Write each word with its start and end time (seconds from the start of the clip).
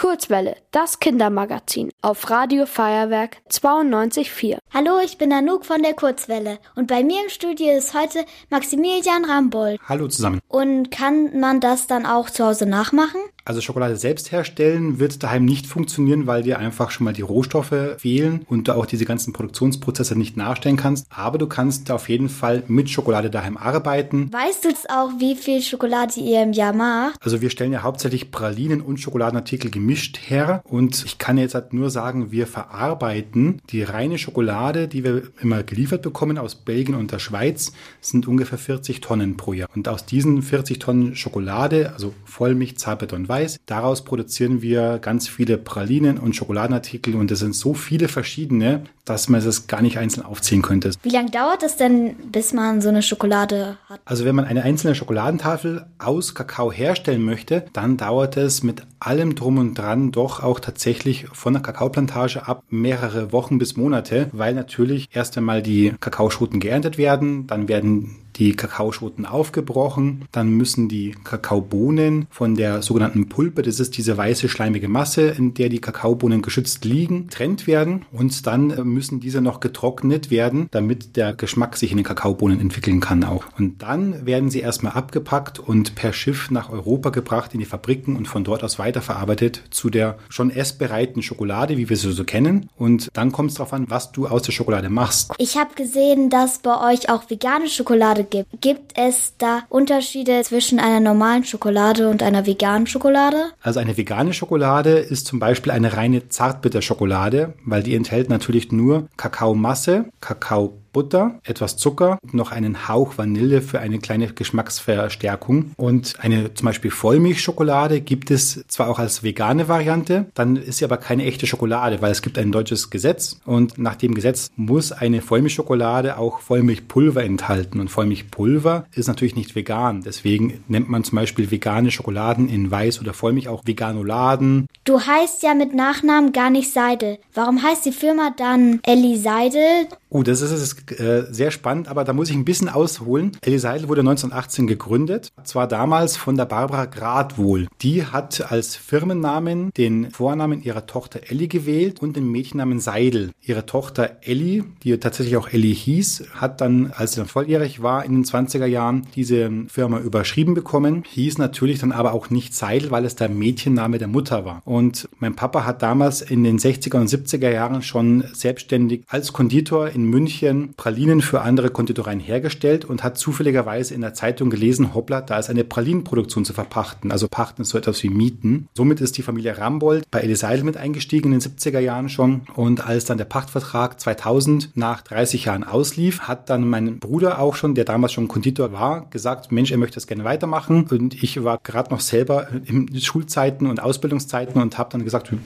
Kurzwelle, 0.00 0.56
das 0.70 0.98
Kindermagazin 0.98 1.90
auf 2.00 2.30
Radio 2.30 2.64
Feuerwerk 2.64 3.36
92.4. 3.50 4.56
Hallo, 4.72 4.98
ich 5.04 5.18
bin 5.18 5.30
Anouk 5.30 5.66
von 5.66 5.82
der 5.82 5.92
Kurzwelle 5.92 6.58
und 6.74 6.86
bei 6.86 7.04
mir 7.04 7.22
im 7.22 7.28
Studio 7.28 7.76
ist 7.76 7.92
heute 7.92 8.24
Maximilian 8.48 9.26
Rambold. 9.26 9.78
Hallo 9.86 10.08
zusammen. 10.08 10.40
Und 10.48 10.90
kann 10.90 11.38
man 11.38 11.60
das 11.60 11.86
dann 11.86 12.06
auch 12.06 12.30
zu 12.30 12.46
Hause 12.46 12.64
nachmachen? 12.64 13.20
Also 13.44 13.60
Schokolade 13.60 13.96
selbst 13.96 14.32
herstellen 14.32 14.98
wird 14.98 15.22
daheim 15.22 15.44
nicht 15.44 15.66
funktionieren, 15.66 16.26
weil 16.26 16.42
dir 16.42 16.58
einfach 16.58 16.90
schon 16.90 17.04
mal 17.04 17.12
die 17.12 17.22
Rohstoffe 17.22 17.74
fehlen 17.98 18.44
und 18.48 18.68
du 18.68 18.76
auch 18.76 18.86
diese 18.86 19.04
ganzen 19.04 19.32
Produktionsprozesse 19.32 20.16
nicht 20.16 20.36
nachstellen 20.36 20.76
kannst. 20.76 21.06
Aber 21.10 21.38
du 21.38 21.46
kannst 21.46 21.90
auf 21.90 22.08
jeden 22.08 22.28
Fall 22.28 22.62
mit 22.68 22.90
Schokolade 22.90 23.30
daheim 23.30 23.56
arbeiten. 23.56 24.30
Weißt 24.32 24.64
du 24.64 24.68
jetzt 24.68 24.90
auch, 24.90 25.10
wie 25.18 25.34
viel 25.34 25.62
Schokolade 25.62 26.20
ihr 26.20 26.42
im 26.42 26.52
Jahr 26.52 26.72
macht? 26.72 27.16
Also 27.22 27.40
wir 27.40 27.50
stellen 27.50 27.72
ja 27.72 27.82
hauptsächlich 27.82 28.30
Pralinen 28.30 28.80
und 28.80 28.98
Schokoladenartikel 28.98 29.70
gemischt 29.70 30.18
her. 30.28 30.62
Und 30.64 31.04
ich 31.04 31.18
kann 31.18 31.38
jetzt 31.38 31.54
halt 31.54 31.72
nur 31.72 31.90
sagen, 31.90 32.30
wir 32.32 32.46
verarbeiten 32.46 33.60
die 33.70 33.82
reine 33.82 34.18
Schokolade, 34.18 34.86
die 34.86 35.04
wir 35.04 35.22
immer 35.40 35.62
geliefert 35.62 36.02
bekommen 36.02 36.38
aus 36.38 36.54
Belgien 36.54 36.94
und 36.94 37.12
der 37.12 37.18
Schweiz, 37.18 37.72
sind 38.00 38.28
ungefähr 38.28 38.58
40 38.58 39.00
Tonnen 39.00 39.36
pro 39.36 39.54
Jahr. 39.54 39.68
Und 39.74 39.88
aus 39.88 40.04
diesen 40.04 40.42
40 40.42 40.78
Tonnen 40.78 41.16
Schokolade, 41.16 41.92
also 41.94 42.12
Vollmilch, 42.24 42.76
Zartbitter 42.76 43.16
und 43.16 43.29
Weiß. 43.30 43.60
Daraus 43.64 44.02
produzieren 44.02 44.60
wir 44.60 44.98
ganz 44.98 45.28
viele 45.28 45.56
Pralinen 45.56 46.18
und 46.18 46.36
Schokoladenartikel 46.36 47.14
und 47.14 47.30
es 47.30 47.38
sind 47.38 47.54
so 47.54 47.72
viele 47.72 48.08
verschiedene, 48.08 48.82
dass 49.04 49.28
man 49.28 49.40
es 49.40 49.66
gar 49.66 49.80
nicht 49.80 49.98
einzeln 49.98 50.26
aufzählen 50.26 50.62
könnte. 50.62 50.90
Wie 51.02 51.10
lange 51.10 51.30
dauert 51.30 51.62
es 51.62 51.76
denn, 51.76 52.14
bis 52.30 52.52
man 52.52 52.80
so 52.80 52.88
eine 52.88 53.02
Schokolade 53.02 53.76
hat? 53.88 54.00
Also 54.04 54.24
wenn 54.24 54.34
man 54.34 54.44
eine 54.44 54.62
einzelne 54.62 54.94
Schokoladentafel 54.94 55.86
aus 55.98 56.34
Kakao 56.34 56.70
herstellen 56.70 57.24
möchte, 57.24 57.64
dann 57.72 57.96
dauert 57.96 58.36
es 58.36 58.62
mit 58.62 58.82
allem 59.00 59.34
drum 59.34 59.58
und 59.58 59.74
dran 59.74 60.12
doch 60.12 60.42
auch 60.42 60.60
tatsächlich 60.60 61.26
von 61.32 61.54
der 61.54 61.62
Kakaoplantage 61.62 62.46
ab 62.46 62.62
mehrere 62.68 63.32
Wochen 63.32 63.58
bis 63.58 63.76
Monate, 63.76 64.28
weil 64.32 64.54
natürlich 64.54 65.08
erst 65.12 65.38
einmal 65.38 65.62
die 65.62 65.94
Kakaoschoten 66.00 66.60
geerntet 66.60 66.98
werden, 66.98 67.46
dann 67.46 67.68
werden 67.68 68.16
die 68.40 68.56
Kakaoschoten 68.56 69.26
aufgebrochen. 69.26 70.24
Dann 70.32 70.48
müssen 70.48 70.88
die 70.88 71.14
Kakaobohnen 71.22 72.26
von 72.30 72.56
der 72.56 72.82
sogenannten 72.82 73.28
Pulpe, 73.28 73.62
das 73.62 73.78
ist 73.78 73.96
diese 73.98 74.16
weiße 74.16 74.48
schleimige 74.48 74.88
Masse, 74.88 75.28
in 75.28 75.54
der 75.54 75.68
die 75.68 75.80
Kakaobohnen 75.80 76.42
geschützt 76.42 76.84
liegen, 76.84 77.28
trennt 77.28 77.66
werden. 77.66 78.06
Und 78.12 78.46
dann 78.46 78.68
müssen 78.88 79.20
diese 79.20 79.42
noch 79.42 79.60
getrocknet 79.60 80.30
werden, 80.30 80.68
damit 80.70 81.16
der 81.16 81.34
Geschmack 81.34 81.76
sich 81.76 81.90
in 81.90 81.98
den 81.98 82.04
Kakaobohnen 82.04 82.60
entwickeln 82.60 83.00
kann 83.00 83.22
auch. 83.24 83.44
Und 83.58 83.82
dann 83.82 84.24
werden 84.24 84.50
sie 84.50 84.60
erstmal 84.60 84.94
abgepackt 84.94 85.58
und 85.58 85.94
per 85.94 86.14
Schiff 86.14 86.50
nach 86.50 86.70
Europa 86.70 87.10
gebracht 87.10 87.52
in 87.52 87.60
die 87.60 87.66
Fabriken 87.66 88.16
und 88.16 88.26
von 88.26 88.42
dort 88.42 88.64
aus 88.64 88.78
weiterverarbeitet 88.78 89.62
zu 89.70 89.90
der 89.90 90.16
schon 90.30 90.50
essbereiten 90.50 91.22
Schokolade, 91.22 91.76
wie 91.76 91.90
wir 91.90 91.96
sie 91.98 92.10
so 92.10 92.24
kennen. 92.24 92.70
Und 92.78 93.08
dann 93.12 93.32
kommt 93.32 93.50
es 93.50 93.56
darauf 93.56 93.74
an, 93.74 93.90
was 93.90 94.12
du 94.12 94.26
aus 94.26 94.42
der 94.42 94.52
Schokolade 94.52 94.88
machst. 94.88 95.32
Ich 95.36 95.58
habe 95.58 95.74
gesehen, 95.74 96.30
dass 96.30 96.60
bei 96.60 96.94
euch 96.94 97.10
auch 97.10 97.28
vegane 97.28 97.68
Schokolade 97.68 98.24
gibt. 98.30 98.60
Gibt 98.60 98.96
es 98.96 99.34
da 99.38 99.62
Unterschiede 99.68 100.42
zwischen 100.42 100.78
einer 100.78 101.00
normalen 101.00 101.44
Schokolade 101.44 102.08
und 102.08 102.22
einer 102.22 102.46
veganen 102.46 102.86
Schokolade? 102.86 103.50
Also 103.62 103.80
eine 103.80 103.96
vegane 103.96 104.32
Schokolade 104.32 104.90
ist 104.90 105.26
zum 105.26 105.38
Beispiel 105.38 105.72
eine 105.72 105.96
reine 105.96 106.28
Zartbitterschokolade, 106.28 107.54
weil 107.64 107.82
die 107.82 107.94
enthält 107.94 108.28
natürlich 108.28 108.72
nur 108.72 109.08
Kakaomasse, 109.16 110.06
Kakao 110.20 110.79
Butter, 110.92 111.38
etwas 111.44 111.76
Zucker, 111.76 112.18
noch 112.32 112.52
einen 112.52 112.88
Hauch 112.88 113.18
Vanille 113.18 113.62
für 113.62 113.80
eine 113.80 113.98
kleine 113.98 114.28
Geschmacksverstärkung. 114.28 115.72
Und 115.76 116.14
eine 116.18 116.54
zum 116.54 116.66
Beispiel 116.66 116.90
Vollmilchschokolade 116.90 118.00
gibt 118.00 118.30
es 118.30 118.64
zwar 118.68 118.88
auch 118.88 118.98
als 118.98 119.22
vegane 119.22 119.68
Variante, 119.68 120.26
dann 120.34 120.56
ist 120.56 120.78
sie 120.78 120.84
aber 120.84 120.96
keine 120.96 121.24
echte 121.24 121.46
Schokolade, 121.46 122.02
weil 122.02 122.12
es 122.12 122.22
gibt 122.22 122.38
ein 122.38 122.52
deutsches 122.52 122.90
Gesetz 122.90 123.40
und 123.44 123.78
nach 123.78 123.96
dem 123.96 124.14
Gesetz 124.14 124.50
muss 124.56 124.92
eine 124.92 125.22
Vollmilchschokolade 125.22 126.18
auch 126.18 126.40
Vollmilchpulver 126.40 127.22
enthalten. 127.22 127.80
Und 127.80 127.88
Vollmilchpulver 127.88 128.86
ist 128.94 129.08
natürlich 129.08 129.36
nicht 129.36 129.54
vegan. 129.54 130.02
Deswegen 130.02 130.64
nennt 130.68 130.88
man 130.88 131.04
zum 131.04 131.16
Beispiel 131.16 131.50
vegane 131.50 131.90
Schokoladen 131.90 132.48
in 132.48 132.70
Weiß 132.70 133.00
oder 133.00 133.12
Vollmilch 133.12 133.48
auch 133.48 133.66
Veganoladen. 133.66 134.66
Du 134.84 135.00
heißt 135.00 135.42
ja 135.42 135.54
mit 135.54 135.74
Nachnamen 135.74 136.32
gar 136.32 136.50
nicht 136.50 136.72
Seidel. 136.72 137.18
Warum 137.34 137.62
heißt 137.62 137.84
die 137.84 137.92
Firma 137.92 138.32
dann 138.36 138.80
Ellie 138.82 139.18
Seidel? 139.18 139.88
Oh, 140.08 140.22
das 140.22 140.40
ist, 140.40 140.50
ist 140.50 140.89
äh, 140.98 141.26
sehr 141.30 141.50
spannend, 141.50 141.88
aber 141.88 142.04
da 142.04 142.12
muss 142.12 142.30
ich 142.30 142.36
ein 142.36 142.44
bisschen 142.44 142.68
ausholen. 142.68 143.32
Ellie 143.42 143.58
Seidel 143.58 143.88
wurde 143.88 144.00
1918 144.00 144.66
gegründet, 144.66 145.32
zwar 145.44 145.66
damals 145.66 146.16
von 146.16 146.36
der 146.36 146.46
Barbara 146.46 146.86
Gradwohl. 146.86 147.68
Die 147.82 148.04
hat 148.04 148.50
als 148.50 148.76
Firmennamen 148.76 149.70
den 149.76 150.10
Vornamen 150.10 150.62
ihrer 150.62 150.86
Tochter 150.86 151.20
Ellie 151.28 151.48
gewählt 151.48 152.00
und 152.00 152.16
den 152.16 152.30
Mädchennamen 152.30 152.80
Seidel. 152.80 153.30
Ihre 153.42 153.66
Tochter 153.66 154.18
Ellie, 154.22 154.64
die 154.82 154.98
tatsächlich 154.98 155.36
auch 155.36 155.48
Ellie 155.48 155.74
hieß, 155.74 156.24
hat 156.34 156.60
dann, 156.60 156.92
als 156.96 157.12
sie 157.12 157.20
dann 157.20 157.28
volljährig 157.28 157.82
war, 157.82 158.04
in 158.04 158.12
den 158.12 158.24
20er 158.24 158.66
Jahren 158.66 159.06
diese 159.14 159.50
Firma 159.68 159.98
überschrieben 159.98 160.54
bekommen, 160.54 161.04
hieß 161.06 161.38
natürlich 161.38 161.78
dann 161.78 161.92
aber 161.92 162.12
auch 162.12 162.30
nicht 162.30 162.54
Seidel, 162.54 162.90
weil 162.90 163.04
es 163.04 163.16
der 163.16 163.28
Mädchenname 163.28 163.98
der 163.98 164.08
Mutter 164.08 164.44
war. 164.44 164.62
Und 164.64 165.08
mein 165.18 165.36
Papa 165.36 165.64
hat 165.64 165.82
damals 165.82 166.22
in 166.22 166.44
den 166.44 166.58
60er 166.58 166.98
und 166.98 167.08
70er 167.08 167.50
Jahren 167.50 167.82
schon 167.82 168.24
selbstständig 168.32 169.02
als 169.08 169.32
Konditor 169.32 169.88
in 169.88 170.04
München 170.04 170.74
Pralinen 170.80 171.20
für 171.20 171.42
andere 171.42 171.68
Konditoreien 171.68 172.20
hergestellt 172.20 172.86
und 172.86 173.04
hat 173.04 173.18
zufälligerweise 173.18 173.92
in 173.92 174.00
der 174.00 174.14
Zeitung 174.14 174.48
gelesen, 174.48 174.94
hoppla, 174.94 175.20
da 175.20 175.38
ist 175.38 175.50
eine 175.50 175.62
Pralinenproduktion 175.62 176.46
zu 176.46 176.54
verpachten. 176.54 177.12
Also 177.12 177.28
pachten 177.28 177.60
ist 177.60 177.68
so 177.68 177.76
etwas 177.76 178.02
wie 178.02 178.08
Mieten. 178.08 178.66
Somit 178.74 179.02
ist 179.02 179.18
die 179.18 179.22
Familie 179.22 179.58
Rambold 179.58 180.10
bei 180.10 180.20
Eliseidel 180.20 180.64
mit 180.64 180.78
eingestiegen 180.78 181.34
in 181.34 181.38
den 181.38 181.42
70er 181.42 181.80
Jahren 181.80 182.08
schon. 182.08 182.46
Und 182.54 182.86
als 182.86 183.04
dann 183.04 183.18
der 183.18 183.26
Pachtvertrag 183.26 184.00
2000 184.00 184.70
nach 184.74 185.02
30 185.02 185.44
Jahren 185.44 185.64
auslief, 185.64 186.20
hat 186.20 186.48
dann 186.48 186.66
mein 186.66 186.98
Bruder 186.98 187.40
auch 187.40 187.56
schon, 187.56 187.74
der 187.74 187.84
damals 187.84 188.14
schon 188.14 188.26
Konditor 188.26 188.72
war, 188.72 189.10
gesagt, 189.10 189.52
Mensch, 189.52 189.72
er 189.72 189.76
möchte 189.76 189.96
das 189.96 190.06
gerne 190.06 190.24
weitermachen. 190.24 190.86
Und 190.90 191.22
ich 191.22 191.44
war 191.44 191.58
gerade 191.62 191.90
noch 191.90 192.00
selber 192.00 192.48
in 192.64 192.98
Schulzeiten 192.98 193.66
und 193.66 193.82
Ausbildungszeiten 193.82 194.62
und 194.62 194.78
habe 194.78 194.88
dann 194.92 195.04
gesagt, 195.04 195.30
ja, 195.30 195.36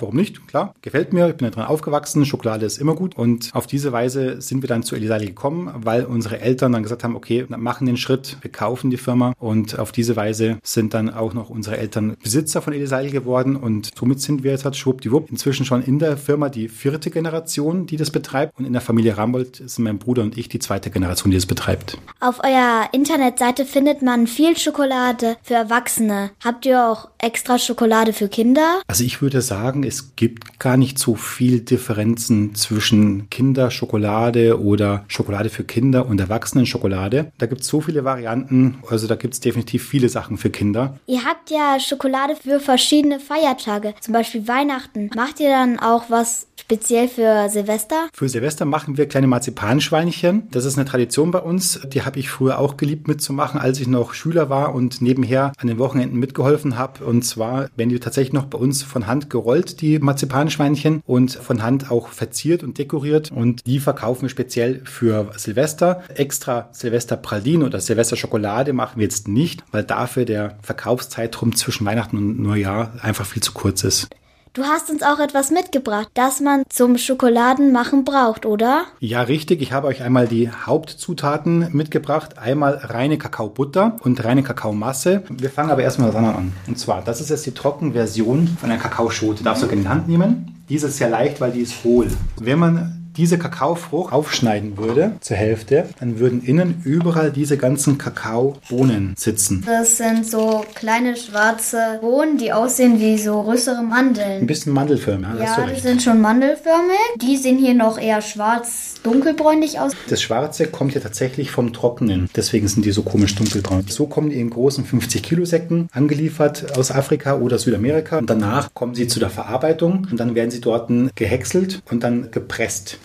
warum 0.00 0.16
nicht? 0.16 0.48
Klar, 0.48 0.74
gefällt 0.82 1.12
mir, 1.12 1.28
ich 1.28 1.36
bin 1.36 1.48
da 1.48 1.54
dran 1.54 1.66
aufgewachsen, 1.66 2.26
Schokolade 2.26 2.66
ist 2.66 2.78
immer 2.78 2.96
gut. 2.96 3.16
Und 3.16 3.50
auf 3.52 3.68
diese 3.68 3.92
Weise 3.92 4.40
sind 4.40 4.62
wir 4.62 4.68
dann 4.68 4.79
zu 4.82 4.96
Elisali 4.96 5.26
gekommen, 5.26 5.70
weil 5.74 6.04
unsere 6.04 6.40
Eltern 6.40 6.72
dann 6.72 6.82
gesagt 6.82 7.04
haben, 7.04 7.16
okay, 7.16 7.46
machen 7.48 7.86
den 7.86 7.96
Schritt, 7.96 8.36
wir 8.40 8.50
kaufen 8.50 8.90
die 8.90 8.96
Firma 8.96 9.32
und 9.38 9.78
auf 9.78 9.92
diese 9.92 10.16
Weise 10.16 10.58
sind 10.62 10.94
dann 10.94 11.10
auch 11.10 11.34
noch 11.34 11.50
unsere 11.50 11.76
Eltern 11.76 12.16
Besitzer 12.22 12.62
von 12.62 12.72
Elisali 12.72 13.10
geworden 13.10 13.56
und 13.56 13.90
somit 13.98 14.20
sind 14.20 14.42
wir 14.42 14.52
jetzt 14.52 14.64
halt 14.64 14.76
schwuppdiwupp 14.76 15.30
inzwischen 15.30 15.64
schon 15.64 15.82
in 15.82 15.98
der 15.98 16.16
Firma 16.16 16.48
die 16.48 16.68
vierte 16.68 17.10
Generation, 17.10 17.86
die 17.86 17.96
das 17.96 18.10
betreibt 18.10 18.58
und 18.58 18.64
in 18.64 18.72
der 18.72 18.82
Familie 18.82 19.16
Rambold 19.16 19.56
sind 19.56 19.84
mein 19.84 19.98
Bruder 19.98 20.22
und 20.22 20.36
ich 20.38 20.48
die 20.48 20.58
zweite 20.58 20.90
Generation, 20.90 21.30
die 21.30 21.36
das 21.36 21.46
betreibt. 21.46 21.98
Auf 22.20 22.42
eurer 22.42 22.88
Internetseite 22.92 23.64
findet 23.64 24.02
man 24.02 24.26
viel 24.26 24.56
Schokolade 24.56 25.36
für 25.42 25.54
Erwachsene. 25.54 26.30
Habt 26.42 26.66
ihr 26.66 26.84
auch 26.84 27.08
extra 27.18 27.58
Schokolade 27.58 28.12
für 28.12 28.28
Kinder? 28.28 28.80
Also 28.86 29.04
ich 29.04 29.22
würde 29.22 29.40
sagen, 29.40 29.84
es 29.84 30.16
gibt 30.16 30.58
gar 30.58 30.76
nicht 30.76 30.98
so 30.98 31.14
viel 31.14 31.60
Differenzen 31.60 32.54
zwischen 32.54 33.28
Kinderschokolade 33.30 33.80
Schokolade 33.80 34.59
oder 34.60 35.04
Schokolade 35.08 35.48
für 35.50 35.64
Kinder 35.64 36.06
und 36.06 36.20
Erwachsenen-Schokolade. 36.20 37.32
Da 37.38 37.46
gibt 37.46 37.62
es 37.62 37.66
so 37.68 37.80
viele 37.80 38.04
Varianten, 38.04 38.78
also 38.88 39.06
da 39.06 39.16
gibt 39.16 39.34
es 39.34 39.40
definitiv 39.40 39.86
viele 39.86 40.08
Sachen 40.08 40.36
für 40.36 40.50
Kinder. 40.50 40.98
Ihr 41.06 41.24
habt 41.24 41.50
ja 41.50 41.78
Schokolade 41.80 42.36
für 42.36 42.60
verschiedene 42.60 43.20
Feiertage, 43.20 43.94
zum 44.00 44.14
Beispiel 44.14 44.46
Weihnachten. 44.46 45.10
Macht 45.14 45.40
ihr 45.40 45.50
dann 45.50 45.78
auch 45.78 46.04
was 46.08 46.46
speziell 46.60 47.08
für 47.08 47.48
Silvester? 47.48 48.08
Für 48.12 48.28
Silvester 48.28 48.64
machen 48.64 48.96
wir 48.96 49.08
kleine 49.08 49.26
Marzipanschweinchen. 49.26 50.48
Das 50.50 50.64
ist 50.64 50.78
eine 50.78 50.88
Tradition 50.88 51.30
bei 51.30 51.40
uns. 51.40 51.80
Die 51.92 52.02
habe 52.02 52.18
ich 52.18 52.30
früher 52.30 52.58
auch 52.58 52.76
geliebt 52.76 53.08
mitzumachen, 53.08 53.58
als 53.58 53.80
ich 53.80 53.88
noch 53.88 54.14
Schüler 54.14 54.50
war 54.50 54.74
und 54.74 55.02
nebenher 55.02 55.52
an 55.58 55.68
den 55.68 55.78
Wochenenden 55.78 56.18
mitgeholfen 56.18 56.78
habe. 56.78 57.04
Und 57.04 57.22
zwar 57.22 57.68
werden 57.76 57.88
die 57.88 57.98
tatsächlich 57.98 58.32
noch 58.32 58.44
bei 58.44 58.58
uns 58.58 58.82
von 58.82 59.06
Hand 59.06 59.30
gerollt, 59.30 59.80
die 59.80 59.98
Marzipanschweinchen, 59.98 61.02
und 61.06 61.32
von 61.32 61.62
Hand 61.62 61.90
auch 61.90 62.08
verziert 62.08 62.62
und 62.62 62.78
dekoriert. 62.78 63.32
Und 63.32 63.66
die 63.66 63.80
verkaufen 63.80 64.22
wir 64.22 64.28
speziell 64.28 64.49
für 64.84 65.30
Silvester. 65.36 66.02
Extra 66.14 66.68
Silvester 66.72 67.16
Pralinen 67.16 67.66
oder 67.66 67.80
Silvester 67.80 68.16
Schokolade 68.16 68.72
machen 68.72 68.96
wir 68.96 69.04
jetzt 69.04 69.28
nicht, 69.28 69.64
weil 69.72 69.84
dafür 69.84 70.24
der 70.24 70.58
Verkaufszeitraum 70.62 71.54
zwischen 71.56 71.86
Weihnachten 71.86 72.16
und 72.16 72.40
Neujahr 72.40 72.92
einfach 73.02 73.26
viel 73.26 73.42
zu 73.42 73.52
kurz 73.52 73.84
ist. 73.84 74.08
Du 74.52 74.64
hast 74.64 74.90
uns 74.90 75.04
auch 75.04 75.20
etwas 75.20 75.52
mitgebracht, 75.52 76.08
das 76.14 76.40
man 76.40 76.64
zum 76.68 76.98
Schokoladenmachen 76.98 78.04
braucht, 78.04 78.46
oder? 78.46 78.86
Ja, 78.98 79.22
richtig. 79.22 79.62
Ich 79.62 79.70
habe 79.70 79.86
euch 79.86 80.02
einmal 80.02 80.26
die 80.26 80.50
Hauptzutaten 80.50 81.68
mitgebracht. 81.70 82.36
Einmal 82.36 82.74
reine 82.82 83.16
Kakaobutter 83.16 83.98
und 84.02 84.24
reine 84.24 84.42
Kakaomasse. 84.42 85.22
Wir 85.28 85.50
fangen 85.50 85.70
aber 85.70 85.84
erstmal 85.84 86.10
dran 86.10 86.24
an. 86.24 86.52
Und 86.66 86.80
zwar, 86.80 87.00
das 87.00 87.20
ist 87.20 87.30
jetzt 87.30 87.46
die 87.46 87.54
Trockenversion 87.54 88.48
von 88.60 88.70
einer 88.72 88.80
Kakaoschote. 88.80 89.44
Darfst 89.44 89.62
du 89.62 89.68
in 89.68 89.82
die 89.82 89.88
Hand 89.88 90.08
nehmen. 90.08 90.64
Die 90.68 90.74
ist 90.74 90.96
sehr 90.96 91.10
leicht, 91.10 91.40
weil 91.40 91.52
die 91.52 91.60
ist 91.60 91.84
hohl. 91.84 92.08
Wenn 92.40 92.58
man 92.58 92.99
diese 93.20 93.36
Kakaofrucht 93.38 94.14
aufschneiden 94.14 94.78
würde 94.78 95.12
zur 95.20 95.36
Hälfte, 95.36 95.90
dann 96.00 96.18
würden 96.20 96.42
innen 96.42 96.80
überall 96.86 97.30
diese 97.30 97.58
ganzen 97.58 97.98
Kakaobohnen 97.98 99.12
sitzen. 99.18 99.62
Das 99.66 99.98
sind 99.98 100.26
so 100.26 100.64
kleine 100.74 101.14
schwarze 101.16 101.98
Bohnen, 102.00 102.38
die 102.38 102.50
aussehen 102.50 102.98
wie 102.98 103.18
so 103.18 103.42
größere 103.42 103.76
Ein 103.80 103.88
Mandeln. 103.90 104.46
bisschen 104.46 104.72
mandelförmig, 104.72 105.28
ja, 105.38 105.44
Ja, 105.44 105.64
die 105.66 105.70
recht. 105.72 105.82
sind 105.82 106.02
schon 106.02 106.22
mandelförmig. 106.22 106.96
Die 107.20 107.36
sehen 107.36 107.58
hier 107.58 107.74
noch 107.74 107.98
eher 107.98 108.22
schwarz, 108.22 108.94
dunkelbräunlich 109.02 109.78
aus. 109.78 109.92
Das 110.08 110.22
Schwarze 110.22 110.66
kommt 110.68 110.94
ja 110.94 111.00
tatsächlich 111.02 111.50
vom 111.50 111.74
Trockenen. 111.74 112.30
Deswegen 112.34 112.68
sind 112.68 112.86
die 112.86 112.92
so 112.92 113.02
komisch 113.02 113.34
dunkelbraun. 113.34 113.84
So 113.88 114.06
kommen 114.06 114.30
die 114.30 114.40
in 114.40 114.48
großen 114.48 114.86
50-Kilo-Säcken 114.86 115.90
angeliefert 115.92 116.74
aus 116.78 116.90
Afrika 116.90 117.36
oder 117.36 117.58
Südamerika. 117.58 118.16
Und 118.16 118.30
danach 118.30 118.72
kommen 118.72 118.94
sie 118.94 119.08
zu 119.08 119.20
der 119.20 119.28
Verarbeitung 119.28 120.06
und 120.10 120.18
dann 120.18 120.34
werden 120.34 120.50
sie 120.50 120.62
dort 120.62 120.90
gehäckselt 121.16 121.82
und 121.90 122.02
dann 122.02 122.30
gepresst. 122.30 122.98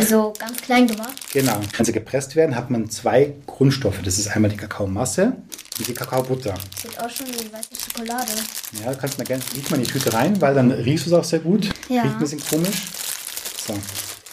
Also 0.00 0.32
ganz 0.38 0.60
klein 0.62 0.86
gemacht. 0.86 1.14
Genau. 1.32 1.60
Wenn 1.76 1.86
sie 1.86 1.92
gepresst 1.92 2.36
werden, 2.36 2.56
hat 2.56 2.70
man 2.70 2.88
zwei 2.90 3.34
Grundstoffe. 3.46 4.00
Das 4.02 4.18
ist 4.18 4.28
einmal 4.28 4.50
die 4.50 4.56
Kakaomasse 4.56 5.32
und 5.78 5.88
die 5.88 5.94
Kakaobutter. 5.94 6.54
Sieht 6.80 6.98
auch 6.98 7.10
schon 7.10 7.26
wie 7.28 7.52
weiße 7.52 7.68
Schokolade. 7.78 8.32
Ja, 8.82 8.94
kannst 8.94 9.18
mal 9.18 9.24
gerne, 9.24 9.42
liegt 9.54 9.70
mal 9.70 9.76
in 9.76 9.84
die 9.84 9.90
Tüte 9.90 10.12
rein, 10.12 10.40
weil 10.40 10.54
dann 10.54 10.70
riechst 10.70 11.06
du 11.06 11.10
es 11.10 11.14
auch 11.14 11.24
sehr 11.24 11.40
gut. 11.40 11.68
Ja. 11.88 12.02
Riecht 12.02 12.14
ein 12.14 12.20
bisschen 12.20 12.40
komisch. 12.40 12.82
So, 13.66 13.74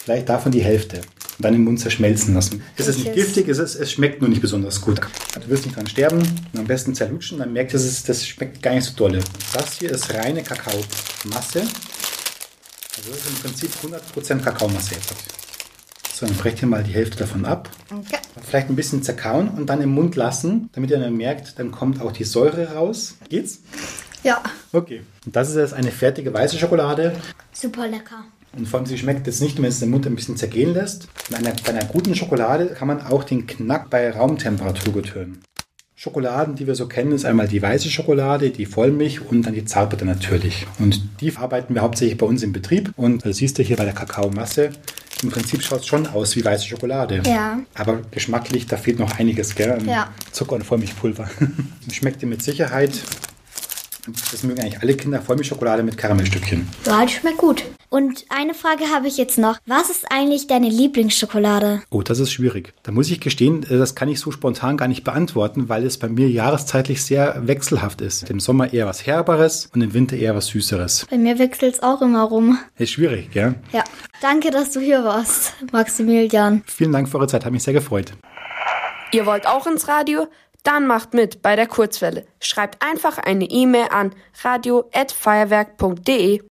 vielleicht 0.04 0.28
davon 0.28 0.52
die 0.52 0.62
Hälfte. 0.62 0.98
Und 0.98 1.44
dann 1.44 1.54
im 1.54 1.64
Mund 1.64 1.78
zerschmelzen 1.78 2.34
lassen. 2.34 2.62
Es 2.76 2.88
ist 2.88 2.98
nicht 2.98 3.14
giftig, 3.14 3.48
es, 3.48 3.58
ist, 3.58 3.76
es 3.76 3.92
schmeckt 3.92 4.20
nur 4.20 4.28
nicht 4.28 4.40
besonders 4.40 4.80
gut. 4.80 5.00
Du 5.34 5.48
wirst 5.48 5.66
nicht 5.66 5.76
dran 5.76 5.86
sterben. 5.86 6.18
Und 6.18 6.58
am 6.58 6.66
besten 6.66 6.94
zerlutschen, 6.94 7.38
dann 7.38 7.52
merkt 7.52 7.72
ihr, 7.72 7.76
es 7.78 8.02
das 8.02 8.26
schmeckt 8.26 8.60
gar 8.60 8.74
nicht 8.74 8.84
so 8.84 8.94
dolle. 8.96 9.20
Das 9.52 9.78
hier 9.78 9.90
ist 9.90 10.12
reine 10.12 10.42
Kakaomasse. 10.42 11.60
Also 11.60 13.10
das 13.10 13.18
ist 13.18 13.28
im 13.28 13.34
Prinzip 13.36 13.70
100% 13.84 14.40
Kakaomasse 14.40 14.94
jetzt. 14.94 15.14
So, 16.18 16.26
dann 16.26 16.34
brecht 16.34 16.60
ihr 16.62 16.66
mal 16.66 16.82
die 16.82 16.90
Hälfte 16.90 17.16
davon 17.16 17.44
ab. 17.44 17.70
Okay. 17.92 18.18
Vielleicht 18.42 18.68
ein 18.68 18.74
bisschen 18.74 19.04
zerkauen 19.04 19.50
und 19.50 19.66
dann 19.66 19.80
im 19.80 19.90
Mund 19.90 20.16
lassen, 20.16 20.68
damit 20.72 20.90
ihr 20.90 20.98
dann 20.98 21.16
merkt, 21.16 21.60
dann 21.60 21.70
kommt 21.70 22.00
auch 22.00 22.10
die 22.10 22.24
Säure 22.24 22.72
raus. 22.74 23.18
Geht's? 23.28 23.60
Ja, 24.24 24.42
Okay. 24.72 25.02
Und 25.24 25.36
das 25.36 25.50
ist 25.50 25.54
jetzt 25.54 25.74
eine 25.74 25.92
fertige 25.92 26.34
weiße 26.34 26.58
Schokolade. 26.58 27.14
super 27.52 27.86
lecker. 27.86 28.24
Und 28.56 28.66
vor 28.66 28.80
allem, 28.80 28.86
sie 28.86 28.98
schmeckt 28.98 29.28
jetzt 29.28 29.40
nicht, 29.40 29.58
wenn 29.58 29.66
es 29.66 29.78
den 29.78 29.90
Mund 29.90 30.06
ein 30.06 30.16
bisschen 30.16 30.36
zergehen 30.36 30.74
lässt. 30.74 31.06
Bei 31.30 31.36
einer, 31.36 31.52
bei 31.64 31.70
einer 31.70 31.84
guten 31.84 32.16
Schokolade 32.16 32.66
kann 32.66 32.88
man 32.88 33.00
auch 33.00 33.22
den 33.22 33.46
Knack 33.46 33.88
bei 33.88 34.10
Raumtemperatur 34.10 34.92
gut 34.94 35.14
hören. 35.14 35.38
Schokoladen, 36.00 36.54
die 36.54 36.68
wir 36.68 36.76
so 36.76 36.86
kennen, 36.86 37.10
ist 37.10 37.24
einmal 37.24 37.48
die 37.48 37.60
weiße 37.60 37.90
Schokolade, 37.90 38.50
die 38.50 38.66
Vollmilch 38.66 39.20
und 39.20 39.42
dann 39.42 39.54
die 39.54 39.64
Zartbitter 39.64 40.04
natürlich. 40.04 40.64
Und 40.78 41.02
die 41.20 41.32
verarbeiten 41.32 41.74
wir 41.74 41.82
hauptsächlich 41.82 42.16
bei 42.16 42.24
uns 42.24 42.44
im 42.44 42.52
Betrieb. 42.52 42.92
Und 42.96 43.26
das 43.26 43.38
siehst 43.38 43.58
du 43.58 43.64
hier 43.64 43.76
bei 43.76 43.84
der 43.84 43.94
Kakaomasse. 43.94 44.70
Im 45.24 45.30
Prinzip 45.30 45.60
schaut 45.60 45.80
es 45.80 45.86
schon 45.86 46.06
aus 46.06 46.36
wie 46.36 46.44
weiße 46.44 46.68
Schokolade. 46.68 47.20
Ja. 47.26 47.58
Aber 47.74 48.02
geschmacklich, 48.12 48.68
da 48.68 48.76
fehlt 48.76 49.00
noch 49.00 49.18
einiges, 49.18 49.56
gell? 49.56 49.76
Ja. 49.88 50.14
Zucker 50.30 50.54
und 50.54 50.62
Vollmilchpulver. 50.62 51.28
Schmeckt 51.92 52.22
dir 52.22 52.26
mit 52.26 52.44
Sicherheit. 52.44 52.92
Das 54.30 54.44
mögen 54.44 54.60
eigentlich 54.60 54.80
alle 54.80 54.94
Kinder, 54.94 55.20
Vollmilchschokolade 55.20 55.82
mit 55.82 55.98
Karamellstückchen. 55.98 56.68
Ja, 56.86 57.04
die 57.04 57.12
schmeckt 57.12 57.38
gut. 57.38 57.64
Und 57.90 58.26
eine 58.28 58.52
Frage 58.52 58.84
habe 58.94 59.08
ich 59.08 59.16
jetzt 59.16 59.38
noch. 59.38 59.58
Was 59.66 59.88
ist 59.88 60.06
eigentlich 60.10 60.46
deine 60.46 60.68
Lieblingsschokolade? 60.68 61.82
Oh, 61.90 62.02
das 62.02 62.18
ist 62.18 62.32
schwierig. 62.32 62.74
Da 62.82 62.92
muss 62.92 63.10
ich 63.10 63.20
gestehen, 63.20 63.62
äh, 63.62 63.78
das 63.78 63.94
kann 63.94 64.08
ich 64.08 64.20
so 64.20 64.30
spontan 64.30 64.76
gar 64.76 64.88
nicht 64.88 65.04
beantworten, 65.04 65.68
weil 65.70 65.86
es 65.86 65.98
bei 65.98 66.08
mir 66.08 66.28
jahreszeitlich 66.28 67.02
sehr 67.02 67.46
wechselhaft 67.46 68.00
ist. 68.02 68.28
Im 68.28 68.40
Sommer 68.40 68.72
eher 68.72 68.86
was 68.86 69.06
Herberes 69.06 69.70
und 69.74 69.80
im 69.80 69.94
Winter 69.94 70.16
eher 70.16 70.34
was 70.34 70.48
Süßeres. 70.48 71.06
Bei 71.10 71.16
mir 71.16 71.38
wechselt 71.38 71.76
es 71.76 71.82
auch 71.82 72.02
immer 72.02 72.24
rum. 72.24 72.58
Ist 72.76 72.92
schwierig, 72.92 73.30
gell? 73.30 73.54
Ja. 73.72 73.84
Danke, 74.20 74.50
dass 74.50 74.72
du 74.72 74.80
hier 74.80 75.04
warst, 75.04 75.54
Maximilian. 75.72 76.62
Vielen 76.66 76.92
Dank 76.92 77.08
für 77.08 77.18
eure 77.18 77.28
Zeit, 77.28 77.44
hat 77.44 77.52
mich 77.52 77.62
sehr 77.62 77.74
gefreut. 77.74 78.12
Ihr 79.12 79.24
wollt 79.24 79.46
auch 79.46 79.66
ins 79.66 79.88
Radio? 79.88 80.26
Dann 80.64 80.86
macht 80.86 81.14
mit 81.14 81.40
bei 81.40 81.56
der 81.56 81.66
Kurzwelle. 81.66 82.26
Schreibt 82.40 82.84
einfach 82.84 83.16
eine 83.16 83.46
E-Mail 83.46 83.86
an 83.90 84.12
radio@feuerwerk.de. 84.42 86.42